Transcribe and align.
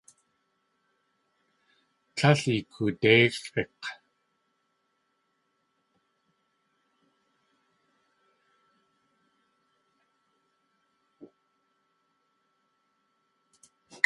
Líl 2.17 2.41
ikoodéixʼik̲! 2.57 3.85